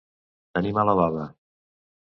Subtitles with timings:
[0.59, 1.29] Tenir mala bava.